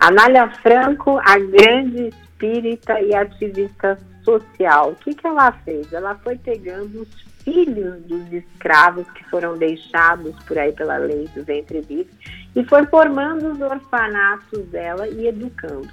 [0.00, 5.92] Anália Franco, a grande espírita e ativista social, o que, que ela fez?
[5.92, 7.08] Ela foi pegando os
[7.44, 12.12] filhos dos escravos que foram deixados por aí pela lei do ventre livre
[12.54, 15.88] e foi formando os orfanatos dela e educando.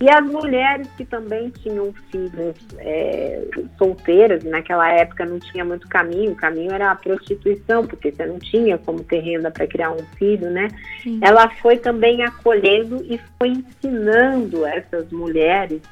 [0.00, 3.44] E as mulheres que também tinham filhos é,
[3.76, 8.38] solteiras, naquela época não tinha muito caminho, o caminho era a prostituição, porque você não
[8.38, 10.68] tinha como ter renda para criar um filho, né?
[11.02, 11.20] Sim.
[11.22, 15.82] Ela foi também acolhendo e foi ensinando essas mulheres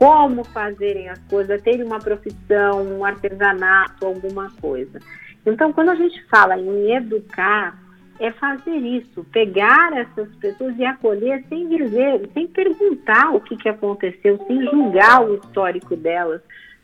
[0.00, 4.98] como fazerem as coisas, terem uma profissão, um artesanato, alguma coisa.
[5.44, 7.78] Então, quando a gente fala em educar,
[8.18, 13.68] é fazer isso, pegar essas pessoas e acolher sem dizer, sem perguntar o que, que
[13.68, 16.40] aconteceu, sem julgar o histórico delas,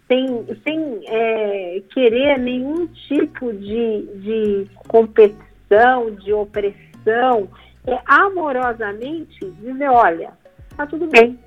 [0.07, 7.49] sem, sem é, querer nenhum tipo de, de competição, de opressão,
[7.87, 10.33] é amorosamente dizer, olha,
[10.77, 11.39] tá tudo bem,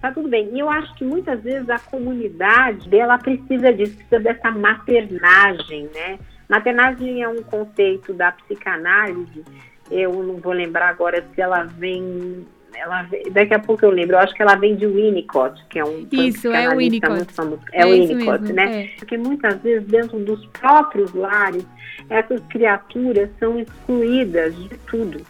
[0.00, 0.50] tá tudo bem.
[0.52, 6.18] E eu acho que muitas vezes a comunidade dela precisa disso, precisa dessa maternagem, né?
[6.48, 9.44] Maternagem é um conceito da psicanálise,
[9.90, 14.20] eu não vou lembrar agora se ela vem ela, daqui a pouco eu lembro, eu
[14.20, 17.26] acho que ela vem de Winnicott, que é um Isso, é o Winnicott.
[17.72, 18.84] É, é o Winnicott, né?
[18.84, 18.88] É.
[18.98, 21.66] Porque muitas vezes dentro dos próprios lares,
[22.08, 25.20] essas criaturas são excluídas de tudo.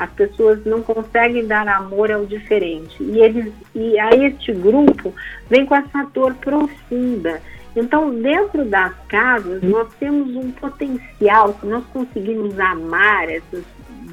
[0.00, 3.02] As pessoas não conseguem dar amor ao diferente.
[3.02, 5.14] E, eles, e aí este grupo
[5.50, 7.38] vem com essa dor profunda.
[7.76, 13.62] Então, dentro das casas, nós temos um potencial, se nós conseguirmos amar essas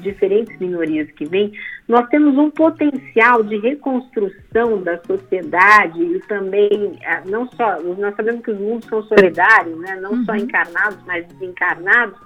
[0.02, 1.52] diferentes minorias que vêm,
[1.88, 8.44] nós temos um potencial de reconstrução da sociedade e também, ah, não só, nós sabemos
[8.44, 9.98] que os mundos são solidários, né?
[10.02, 10.24] não uhum.
[10.26, 12.18] só encarnados, mas desencarnados,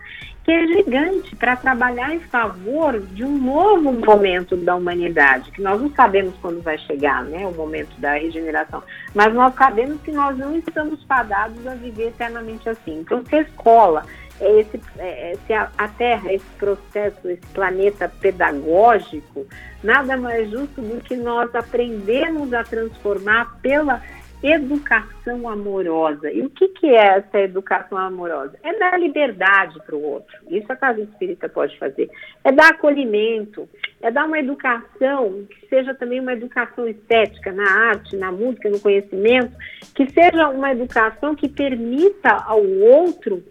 [0.45, 5.81] que é gigante para trabalhar em favor de um novo momento da humanidade, que nós
[5.81, 8.83] não sabemos quando vai chegar, né, o momento da regeneração,
[9.15, 13.01] mas nós sabemos que nós não estamos fadados a viver eternamente assim.
[13.01, 14.05] Então, se a escola
[14.41, 19.47] é esse, é, se a, a, Terra, esse processo, esse planeta pedagógico,
[19.83, 24.03] nada mais justo do que nós aprendemos a transformar pela
[24.43, 26.31] educação amorosa.
[26.31, 28.59] E o que, que é essa educação amorosa?
[28.63, 30.37] É dar liberdade para o outro.
[30.51, 32.11] Isso a casa espírita pode fazer.
[32.43, 33.69] É dar acolhimento,
[34.01, 38.81] é dar uma educação que seja também uma educação estética na arte, na música, no
[38.81, 39.57] conhecimento,
[39.95, 43.45] que seja uma educação que permita ao outro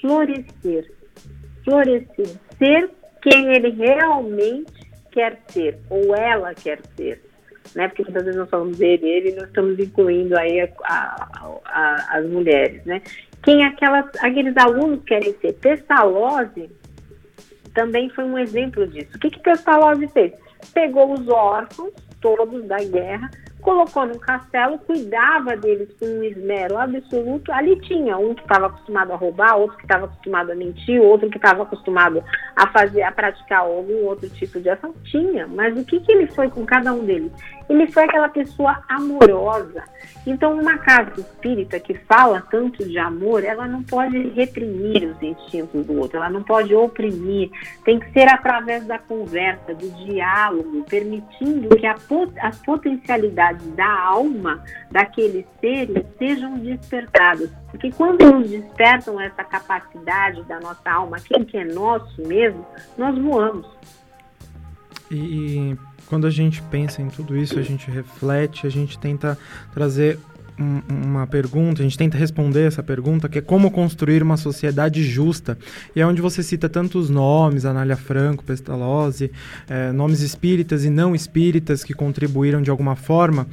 [0.00, 0.92] florescer,
[1.64, 2.90] florescer, ser
[3.22, 4.72] quem ele realmente
[5.10, 7.22] quer ser ou ela quer ser.
[7.74, 7.88] Né?
[7.88, 12.26] Porque muitas vezes nós falamos ele, ele, nós estamos incluindo aí a, a, a, as
[12.26, 13.02] mulheres, né?
[13.42, 15.52] Quem aquelas, aqueles alunos querem ser.
[15.54, 16.68] Pestalozzi
[17.74, 19.16] também foi um exemplo disso.
[19.16, 20.32] O que que Pestalozzi fez?
[20.72, 23.30] Pegou os órfãos todos da guerra,
[23.66, 27.50] colocou num castelo, cuidava deles com um esmero absoluto.
[27.50, 31.28] Ali tinha um que estava acostumado a roubar, outro que estava acostumado a mentir, outro
[31.28, 32.22] que estava acostumado
[32.54, 34.94] a fazer, a praticar algum outro tipo de ação.
[35.02, 37.32] Tinha, mas o que, que ele foi com cada um deles?
[37.68, 39.82] Ele foi aquela pessoa amorosa.
[40.24, 45.84] Então, uma casa espírita que fala tanto de amor, ela não pode reprimir os instintos
[45.84, 47.50] do outro, ela não pode oprimir.
[47.84, 51.96] Tem que ser através da conversa, do diálogo, permitindo que a,
[52.42, 57.50] as potencialidades da alma daqueles seres sejam despertadas.
[57.70, 62.66] Porque quando nos despertam essa capacidade da nossa alma, aquilo que é nosso mesmo,
[62.96, 63.66] nós voamos.
[65.10, 65.76] E
[66.08, 69.38] quando a gente pensa em tudo isso, a gente reflete, a gente tenta
[69.72, 70.18] trazer
[70.58, 75.02] um, uma pergunta, a gente tenta responder essa pergunta, que é como construir uma sociedade
[75.02, 75.58] justa.
[75.94, 79.30] E é onde você cita tantos nomes, Anália Franco, Pestalozzi,
[79.68, 83.46] é, nomes espíritas e não espíritas que contribuíram de alguma forma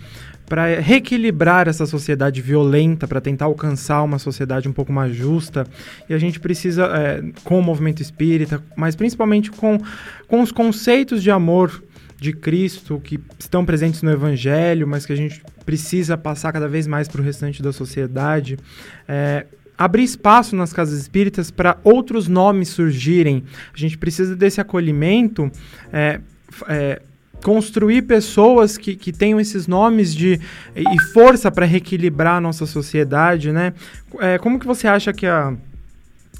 [0.46, 5.66] para reequilibrar essa sociedade violenta, para tentar alcançar uma sociedade um pouco mais justa.
[6.08, 9.80] E a gente precisa, é, com o movimento espírita, mas principalmente com,
[10.28, 11.82] com os conceitos de amor
[12.24, 16.88] de Cristo que estão presentes no Evangelho, mas que a gente precisa passar cada vez
[16.88, 18.58] mais para o restante da sociedade.
[19.06, 19.46] É,
[19.78, 23.44] abrir espaço nas casas espíritas para outros nomes surgirem.
[23.74, 25.52] A gente precisa desse acolhimento.
[25.92, 26.22] É,
[26.70, 27.02] é,
[27.44, 30.40] construir pessoas que, que tenham esses nomes de
[30.74, 33.74] e força para reequilibrar a nossa sociedade, né?
[34.22, 35.54] É, como que você acha que a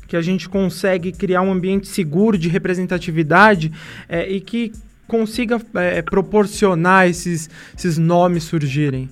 [0.08, 3.72] que a gente consegue criar um ambiente seguro de representatividade
[4.08, 4.72] é, e que
[5.08, 9.10] consiga é, proporcionar esses, esses nomes surgirem?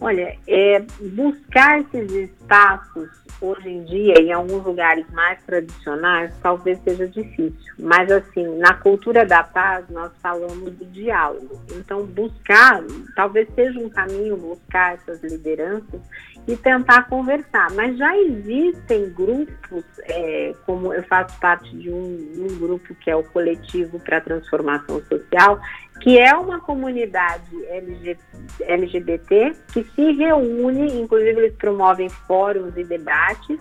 [0.00, 3.08] Olha, é, buscar esses espaços
[3.40, 7.72] hoje em dia, em alguns lugares mais tradicionais, talvez seja difícil.
[7.78, 11.60] Mas, assim, na cultura da paz, nós falamos do diálogo.
[11.72, 12.82] Então, buscar,
[13.14, 16.00] talvez seja um caminho buscar essas lideranças
[16.48, 17.70] e tentar conversar.
[17.74, 23.14] Mas já existem grupos, é, como eu faço parte de um, um grupo que é
[23.14, 25.60] o Coletivo para a Transformação Social,
[26.00, 27.54] que é uma comunidade
[28.60, 33.60] LGBT que se reúne, inclusive eles promovem fóruns e debates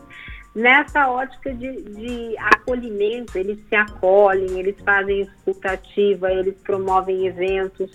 [0.56, 7.92] nessa ótica de, de acolhimento, eles se acolhem, eles fazem escutativa, eles promovem eventos,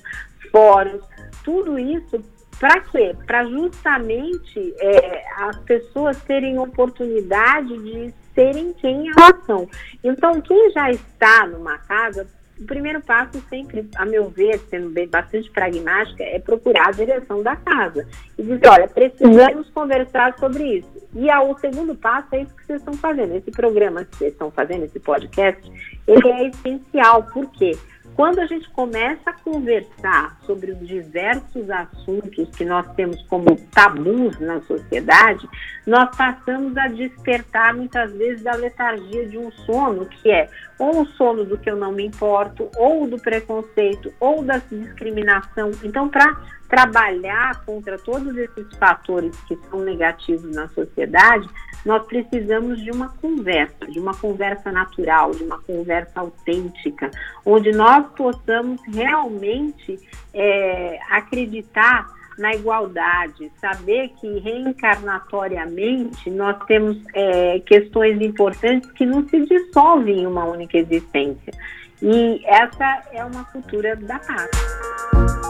[0.53, 1.03] fóruns,
[1.43, 2.23] tudo isso
[2.59, 3.15] para quê?
[3.27, 9.69] Para justamente é, as pessoas terem oportunidade de serem quem elas são.
[10.03, 12.27] Então, quem já está numa casa
[12.63, 17.43] o primeiro passo sempre, a meu ver, sendo bem, bastante pragmática, é procurar a direção
[17.43, 18.07] da casa
[18.39, 21.03] e dizer, olha, precisamos conversar sobre isso.
[21.15, 23.35] E a, o segundo passo é isso que vocês estão fazendo.
[23.35, 25.63] Esse programa que vocês estão fazendo, esse podcast,
[26.07, 27.25] ele é essencial.
[27.25, 27.77] Por quê?
[28.15, 34.39] Quando a gente começa a conversar sobre os diversos assuntos que nós temos como tabus
[34.39, 35.49] na sociedade,
[35.87, 40.49] nós passamos a despertar muitas vezes da letargia de um sono, que é
[40.79, 45.71] ou o sono do que eu não me importo, ou do preconceito, ou da discriminação.
[45.85, 46.37] Então, para
[46.73, 51.47] trabalhar contra todos esses fatores que são negativos na sociedade,
[51.85, 57.11] nós precisamos de uma conversa, de uma conversa natural, de uma conversa autêntica,
[57.45, 60.01] onde nós possamos realmente
[60.33, 62.09] é, acreditar
[62.39, 70.27] na igualdade, saber que reencarnatoriamente nós temos é, questões importantes que não se dissolvem em
[70.27, 71.53] uma única existência.
[72.01, 75.42] E essa é uma cultura da paz.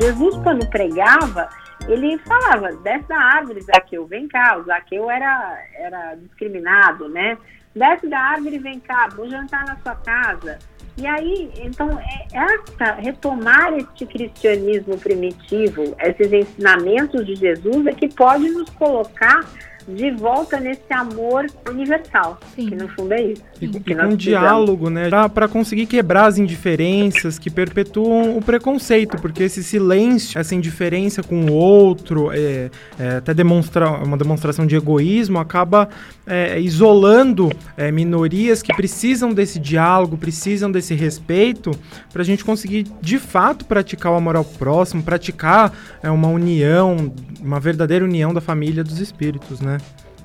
[0.00, 1.48] Jesus, quando pregava,
[1.86, 4.58] ele falava, desce da árvore, Zaqueu, vem cá.
[4.58, 7.38] O Zaqueu era, era discriminado, né?
[7.74, 10.58] Desce da árvore, vem cá, vou jantar na sua casa.
[10.96, 18.08] E aí, então, é essa, retomar este cristianismo primitivo, esses ensinamentos de Jesus, é que
[18.12, 19.40] pode nos colocar
[19.88, 22.68] de volta nesse amor universal, Sim.
[22.68, 23.42] que no fundo é isso.
[23.60, 29.16] E, e com um diálogo, né, para conseguir quebrar as indiferenças que perpetuam o preconceito,
[29.18, 34.76] porque esse silêncio, essa indiferença com o outro, é, é, até demonstra uma demonstração de
[34.76, 35.88] egoísmo, acaba
[36.26, 41.70] é, isolando é, minorias que precisam desse diálogo, precisam desse respeito,
[42.12, 47.12] para a gente conseguir de fato praticar o amor ao próximo, praticar é, uma união,
[47.40, 49.69] uma verdadeira união da família dos espíritos, né?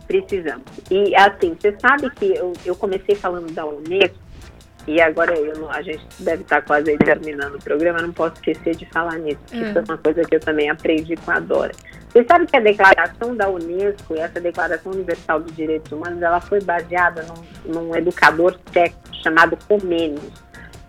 [0.08, 0.66] Precisamos.
[0.90, 4.26] E assim, você sabe que eu, eu comecei falando da Unesco,
[4.88, 8.76] e agora eu, a gente deve estar quase aí terminando o programa, não posso esquecer
[8.76, 9.70] de falar nisso, porque é.
[9.70, 11.72] isso é uma coisa que eu também aprendi com a Dora.
[12.10, 16.62] Você sabe que a declaração da Unesco, essa Declaração Universal dos Direitos Humanos, ela foi
[16.62, 20.32] baseada num, num educador tcheco chamado Comênios,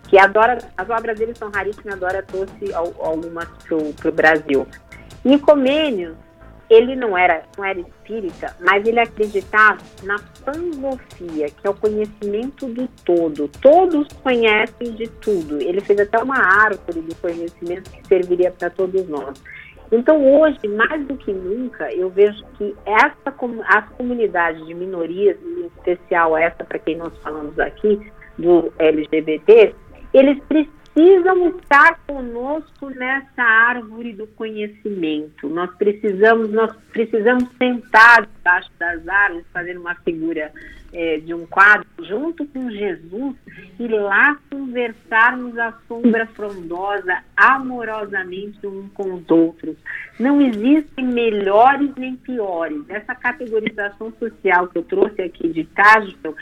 [0.07, 4.67] que adora, as obras dele são raríssimas, a Dora trouxe algumas para o Brasil.
[5.25, 6.15] E Comênios,
[6.69, 12.67] ele não era, não era espírita, mas ele acreditava na pangofia, que é o conhecimento
[12.67, 13.47] do todo.
[13.61, 15.61] Todos conhecem de tudo.
[15.61, 19.41] Ele fez até uma árvore de conhecimento que serviria para todos nós.
[19.91, 23.33] Então, hoje, mais do que nunca, eu vejo que essa,
[23.67, 29.73] as comunidades de minorias, em especial essa para quem nós falamos aqui, do LGBT,
[30.13, 35.47] eles precisam precisam estar conosco nessa árvore do conhecimento.
[35.47, 40.51] Nós precisamos, nós precisamos sentar debaixo das árvores, fazer uma figura
[40.91, 43.35] é, de um quadro junto com Jesus
[43.79, 49.75] e lá conversarmos à sombra frondosa, amorosamente um com os outros.
[50.19, 52.83] Não existem melhores nem piores.
[52.89, 56.35] Essa categorização social que eu trouxe aqui de Castro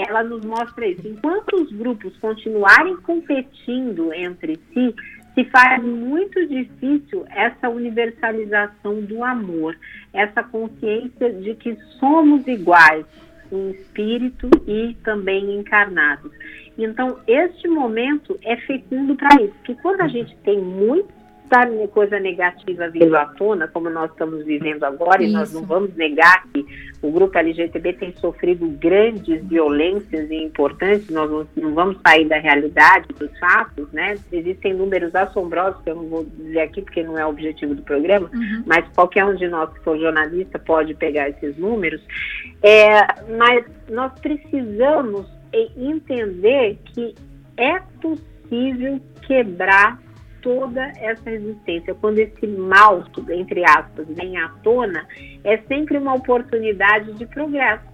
[0.00, 1.06] ela nos mostra isso.
[1.06, 4.94] Enquanto os grupos continuarem competindo entre si,
[5.34, 9.76] se faz muito difícil essa universalização do amor,
[10.12, 13.06] essa consciência de que somos iguais
[13.52, 16.32] em espírito e também encarnados.
[16.78, 21.19] Então, este momento é fecundo para isso, porque quando a gente tem muito
[21.50, 25.32] tanta coisa negativa vindo à tona, como nós estamos vivendo agora, Isso.
[25.32, 26.64] e nós não vamos negar que
[27.02, 32.38] o grupo LGTB tem sofrido grandes violências e importantes, nós não, não vamos sair da
[32.38, 34.16] realidade dos fatos, né?
[34.30, 37.82] Existem números assombrosos, que eu não vou dizer aqui porque não é o objetivo do
[37.82, 38.62] programa, uhum.
[38.64, 42.00] mas qualquer um de nós que for jornalista pode pegar esses números.
[42.62, 43.00] É,
[43.36, 45.26] mas nós precisamos
[45.76, 47.14] entender que
[47.56, 49.98] é possível quebrar
[50.42, 51.94] toda essa resistência.
[51.94, 55.06] Quando esse mal, entre aspas, vem à tona,
[55.44, 57.90] é sempre uma oportunidade de progresso.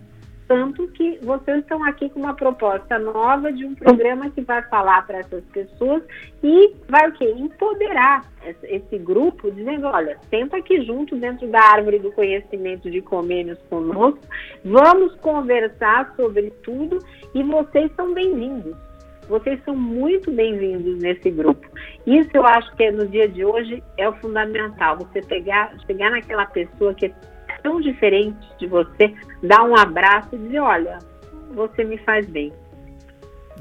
[0.48, 5.04] Tanto que vocês estão aqui com uma proposta nova de um programa que vai falar
[5.04, 6.04] para essas pessoas
[6.40, 7.34] e vai o quê?
[7.36, 8.24] Empoderar
[8.62, 14.20] esse grupo, dizendo, olha, senta aqui junto dentro da árvore do conhecimento de convênios conosco,
[14.64, 16.98] vamos conversar sobre tudo
[17.34, 18.76] e vocês são bem-vindos.
[19.28, 21.66] Vocês são muito bem-vindos nesse grupo.
[22.06, 24.96] Isso eu acho que é, no dia de hoje é o fundamental.
[24.98, 27.14] Você pegar, chegar naquela pessoa que é
[27.62, 30.98] tão diferente de você, dar um abraço e dizer, olha,
[31.52, 32.52] você me faz bem.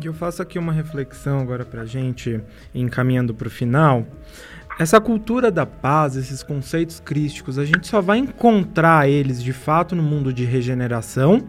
[0.01, 2.39] E eu faço aqui uma reflexão agora para a gente,
[2.73, 4.05] encaminhando para o final.
[4.78, 9.95] Essa cultura da paz, esses conceitos crísticos, a gente só vai encontrar eles de fato
[9.95, 11.47] no mundo de regeneração?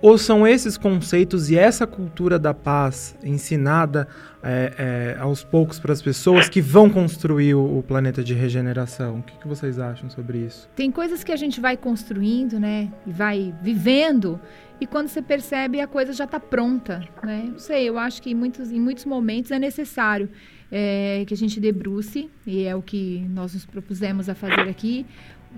[0.00, 4.06] Ou são esses conceitos e essa cultura da paz ensinada
[4.40, 9.18] é, é, aos poucos para as pessoas que vão construir o, o planeta de regeneração?
[9.18, 10.68] O que, que, vocês acham sobre isso?
[10.76, 12.92] Tem coisas que a gente vai construindo, né?
[13.04, 14.40] E vai vivendo.
[14.80, 17.48] E quando você percebe, a coisa já está pronta, né?
[17.50, 20.30] Não sei, eu acho que em muitos, em muitos momentos é necessário
[20.70, 25.06] é, que a gente debruce, e é o que nós nos propusemos a fazer aqui,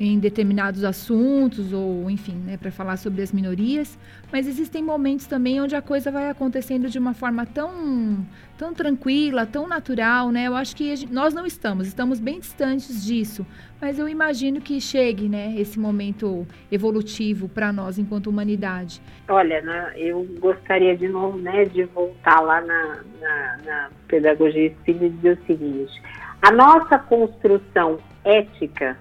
[0.01, 3.99] em determinados assuntos ou enfim, né, para falar sobre as minorias,
[4.33, 8.27] mas existem momentos também onde a coisa vai acontecendo de uma forma tão
[8.57, 10.47] tão tranquila, tão natural, né?
[10.47, 13.47] Eu acho que gente, nós não estamos, estamos bem distantes disso,
[13.81, 19.03] mas eu imagino que chegue, né, esse momento evolutivo para nós enquanto humanidade.
[19.29, 24.93] Olha, né, eu gostaria de novo, né, de voltar lá na, na, na pedagogia e
[24.95, 25.93] dizer o seguinte:
[26.41, 28.97] a nossa construção ética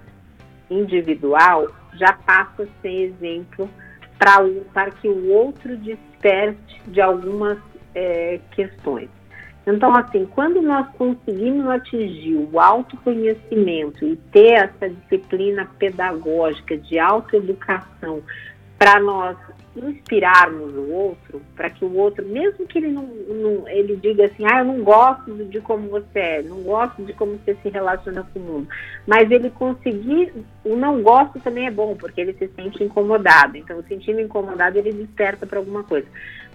[0.70, 3.68] individual já passa a ser exemplo
[4.18, 7.58] para que o outro desperte de algumas
[7.94, 9.08] é, questões.
[9.66, 18.22] Então, assim, quando nós conseguimos atingir o autoconhecimento e ter essa disciplina pedagógica de autoeducação
[18.78, 19.36] para nós
[19.76, 24.44] inspirarmos o outro, para que o outro, mesmo que ele não, não, ele diga assim,
[24.44, 28.26] ah, eu não gosto de como você é, não gosto de como você se relaciona
[28.32, 28.68] com o mundo,
[29.06, 30.32] mas ele conseguir,
[30.64, 33.56] o não gosto também é bom, porque ele se sente incomodado.
[33.56, 36.06] Então, sentindo incomodado, ele desperta para alguma coisa.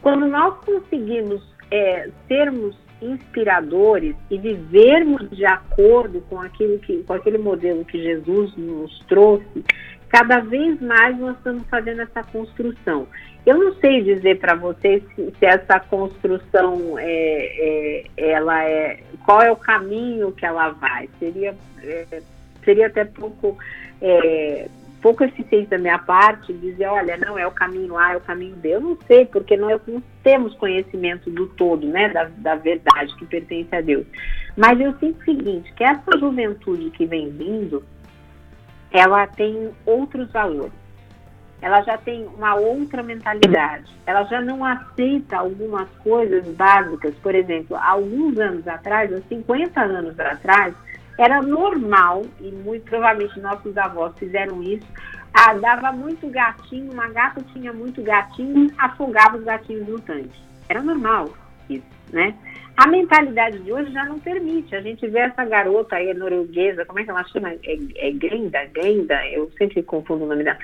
[0.01, 1.41] Quando nós conseguimos
[1.72, 8.55] é, sermos inspiradores e vivermos de acordo com aquilo que, com aquele modelo que Jesus
[8.55, 9.63] nos trouxe,
[10.16, 13.05] cada vez mais nós estamos fazendo essa construção.
[13.45, 19.41] Eu não sei dizer para vocês se, se, essa construção é, é, ela é qual
[19.41, 21.09] é o caminho que ela vai.
[21.20, 21.53] Seria
[21.84, 22.22] é,
[22.63, 23.57] seria até pouco
[24.01, 24.70] é,
[25.01, 28.55] pouco eficiente da minha parte dizer, olha, não é o caminho A, é o caminho
[28.55, 28.70] B.
[28.70, 33.26] Eu não sei, porque nós não temos conhecimento do todo, né, da, da verdade que
[33.26, 34.07] pertence a Deus.
[34.55, 37.84] Mas eu sinto o seguinte, que essa juventude que vem vindo,
[38.97, 40.71] ela tem outros valores.
[41.61, 43.91] Ela já tem uma outra mentalidade.
[44.05, 47.13] Ela já não aceita algumas coisas básicas.
[47.15, 50.73] Por exemplo, alguns anos atrás, há 50 anos atrás,
[51.17, 54.85] era normal, e muito provavelmente nossos avós fizeram isso,
[55.33, 60.39] ah, dava muito gatinho, uma gata tinha muito gatinho, afogava os gatinhos no tanque.
[60.69, 61.29] Era normal
[61.69, 62.33] isso, né?
[62.78, 64.76] A mentalidade de hoje já não permite.
[64.76, 67.53] A gente vê essa garota aí, norueguesa, como é que ela chama?
[67.63, 68.65] É, é Grenda?
[68.65, 69.28] Grenda?
[69.30, 70.57] Eu sempre confundo o nome dela.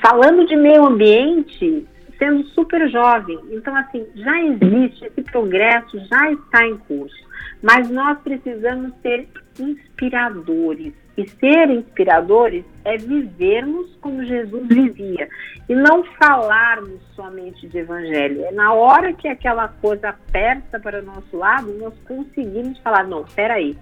[0.00, 1.86] Falando de meio ambiente,
[2.18, 3.38] sendo super jovem.
[3.50, 7.28] Então, assim, já existe, esse progresso já está em curso.
[7.62, 9.28] Mas nós precisamos ser
[9.58, 10.92] inspiradores.
[11.18, 15.28] E ser inspiradores é vivermos como Jesus vivia.
[15.68, 18.44] E não falarmos somente de evangelho.
[18.44, 23.24] É na hora que aquela coisa aperta para o nosso lado, nós conseguimos falar, não,
[23.34, 23.76] peraí,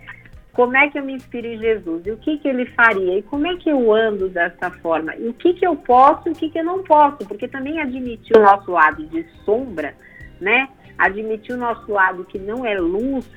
[0.55, 2.07] como é que eu me inspiro em Jesus?
[2.07, 3.19] E o que, que ele faria?
[3.19, 5.15] E como é que eu ando dessa forma?
[5.17, 7.19] E o que, que eu posso e o que, que eu não posso?
[7.29, 9.95] Porque também admitir o nosso lado de sombra,
[10.41, 10.71] né?
[10.97, 13.31] Admitir o nosso lado que não é luz,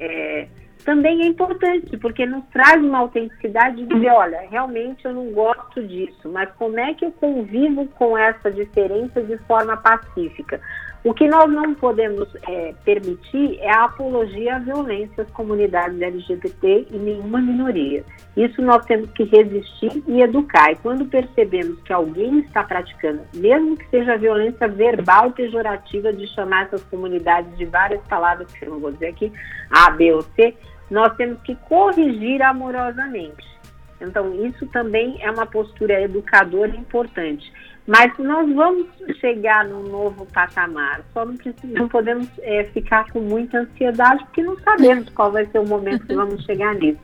[0.00, 0.48] é,
[0.84, 5.82] também é importante, porque nos traz uma autenticidade de dizer, olha, realmente eu não gosto
[5.82, 10.60] disso, mas como é que eu convivo com essa diferença de forma pacífica?
[11.04, 16.86] O que nós não podemos é, permitir é a apologia à violência às comunidades LGBT
[16.90, 18.02] e nenhuma minoria.
[18.34, 20.72] Isso nós temos que resistir e educar.
[20.72, 26.64] E quando percebemos que alguém está praticando, mesmo que seja violência verbal pejorativa de chamar
[26.64, 29.30] essas comunidades de várias palavras que eu não vou dizer aqui,
[29.70, 30.54] A, B ou C,
[30.90, 33.54] nós temos que corrigir amorosamente.
[34.00, 37.50] Então, isso também é uma postura educadora importante.
[37.86, 38.86] Mas nós vamos
[39.20, 44.58] chegar num novo patamar, só não, não podemos é, ficar com muita ansiedade, porque não
[44.60, 47.00] sabemos qual vai ser o momento que vamos chegar nisso.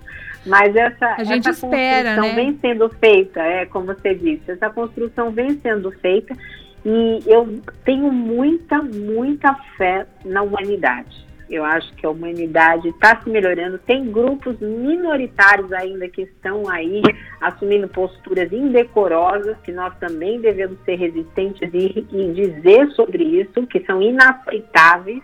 [0.47, 2.35] Mas essa, a gente essa espera, construção né?
[2.35, 6.35] vem sendo feita, é como você disse, essa construção vem sendo feita
[6.83, 11.27] e eu tenho muita, muita fé na humanidade.
[11.51, 13.77] Eu acho que a humanidade está se melhorando.
[13.79, 17.03] Tem grupos minoritários ainda que estão aí
[17.41, 23.81] assumindo posturas indecorosas, que nós também devemos ser resistentes e, e dizer sobre isso, que
[23.81, 25.21] são inaceitáveis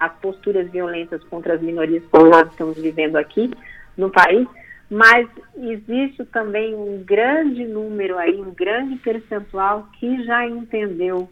[0.00, 3.50] as posturas violentas contra as minorias que nós estamos vivendo aqui
[3.94, 4.48] no país.
[4.88, 11.28] Mas existe também um grande número aí, um grande percentual que já entendeu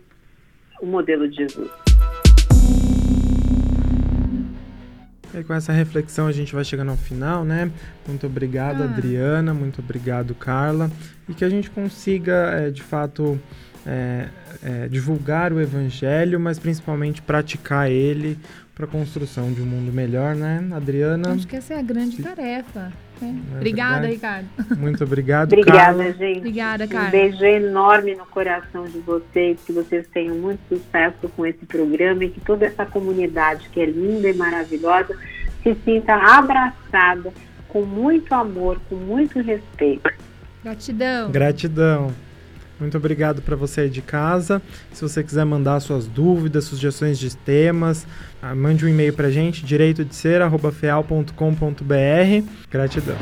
[0.79, 1.86] o modelo de Jesus.
[5.39, 7.71] E com essa reflexão a gente vai chegando ao final, né?
[8.09, 8.87] Muito obrigado, ah.
[8.87, 10.91] Adriana, muito obrigado, Carla.
[11.29, 13.39] E que a gente consiga, é, de fato,
[13.87, 14.29] é,
[14.63, 18.39] é, divulgar o evangelho, mas principalmente praticar ele
[18.75, 21.33] para a construção de um mundo melhor, né, Adriana?
[21.33, 22.93] Acho que essa é a grande tarefa.
[23.21, 23.41] Né?
[23.53, 24.49] É Obrigada, Ricardo.
[24.77, 26.13] Muito obrigado, Obrigada, Carla.
[26.13, 26.39] gente.
[26.39, 27.09] Obrigada, Carla.
[27.09, 32.25] Um beijo enorme no coração de vocês, que vocês tenham muito sucesso com esse programa
[32.25, 35.17] e que toda essa comunidade que é linda e maravilhosa
[35.63, 37.33] se sinta abraçada
[37.69, 40.11] com muito amor, com muito respeito.
[40.63, 41.31] Gratidão.
[41.31, 42.26] Gratidão.
[42.79, 44.61] Muito obrigado para você aí de casa.
[44.93, 48.07] Se você quiser mandar suas dúvidas, sugestões de temas,
[48.43, 50.43] ah, mande um e-mail para a gente, direito de ser.
[52.71, 53.17] Gratidão.